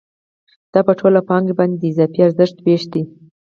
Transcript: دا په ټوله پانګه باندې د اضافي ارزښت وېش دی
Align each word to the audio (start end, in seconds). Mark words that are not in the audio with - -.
دا 0.73 0.79
په 0.87 0.93
ټوله 0.99 1.19
پانګه 1.29 1.53
باندې 1.59 1.77
د 1.79 1.83
اضافي 1.91 2.19
ارزښت 2.25 2.57
وېش 2.65 2.83
دی 2.93 3.03